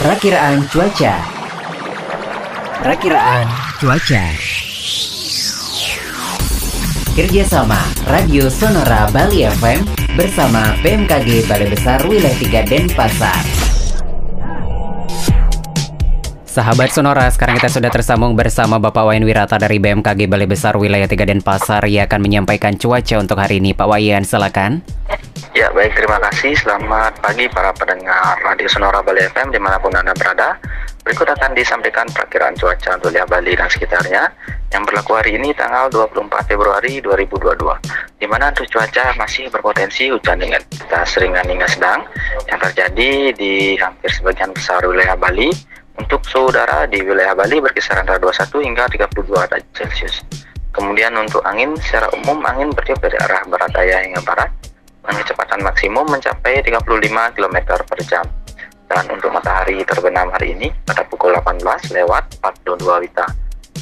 [0.00, 1.12] Perakiraan cuaca.
[2.80, 3.44] Perakiraan
[3.76, 4.24] cuaca.
[7.12, 7.76] Kerjasama
[8.08, 9.84] Radio Sonora Bali FM
[10.16, 13.44] bersama BMKG Balai Besar Wilayah 3 Denpasar.
[16.48, 21.04] Sahabat Sonora, sekarang kita sudah tersambung bersama Bapak Wayan Wirata dari BMKG Balai Besar Wilayah
[21.04, 23.76] 3 Denpasar yang akan menyampaikan cuaca untuk hari ini.
[23.76, 24.99] Pak Wayan, silakan.
[25.60, 25.92] Ya, baik.
[25.92, 26.56] Terima kasih.
[26.56, 30.56] Selamat pagi para pendengar Radio Sonora Bali FM di mana pun Anda berada.
[31.04, 34.32] Berikut akan disampaikan perakiraan cuaca untuk wilayah Bali dan sekitarnya
[34.72, 37.76] yang berlaku hari ini tanggal 24 Februari 2022.
[38.16, 42.08] Di mana untuk cuaca masih berpotensi hujan dengan intensitas ringan hingga sedang
[42.48, 45.52] yang terjadi di hampir sebagian besar wilayah Bali.
[46.00, 50.24] Untuk suhu udara di wilayah Bali berkisar antara 21 hingga 32 derajat Celcius.
[50.72, 54.48] Kemudian untuk angin, secara umum angin bertiup dari arah barat daya hingga barat
[55.10, 58.22] dengan kecepatan maksimum mencapai 35 km per jam.
[58.86, 61.66] Dan untuk matahari terbenam hari ini pada pukul 18
[61.98, 63.26] lewat 42 Wita.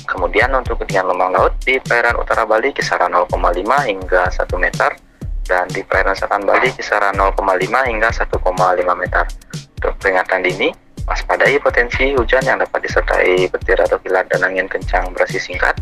[0.08, 4.96] Kemudian untuk ketinggian lembang laut di perairan utara Bali kisaran 0,5 hingga 1 meter
[5.44, 8.32] dan di perairan selatan Bali kisaran 0,5 hingga 1,5
[8.96, 9.24] meter.
[9.52, 10.72] Untuk peringatan dini,
[11.04, 15.76] waspadai potensi hujan yang dapat disertai petir atau kilat dan angin kencang berasi singkat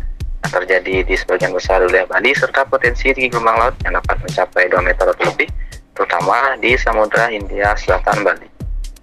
[0.45, 4.79] terjadi di sebagian besar wilayah Bali serta potensi tinggi gelombang laut yang dapat mencapai 2
[4.85, 5.49] meter atau lebih
[5.97, 8.47] terutama di Samudra Hindia Selatan Bali.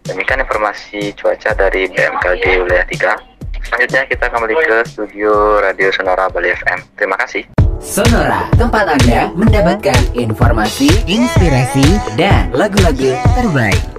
[0.04, 3.34] Demikian informasi cuaca dari BMKG wilayah 3.
[3.64, 6.78] Selanjutnya kita kembali ke studio Radio Sonora Bali FM.
[7.00, 7.42] Terima kasih.
[7.80, 11.84] Sonora, tempat Anda mendapatkan informasi, inspirasi,
[12.16, 13.93] dan lagu-lagu terbaik.